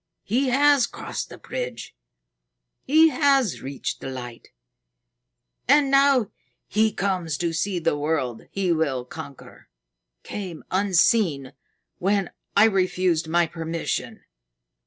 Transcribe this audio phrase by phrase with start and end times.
[0.23, 1.95] He has crossed the bridge.
[2.81, 4.47] He has reached the Light.
[5.67, 6.31] And now
[6.67, 9.69] he comes to see the world he will conquer
[10.23, 11.53] came unseen
[11.99, 14.23] when I refused my permission."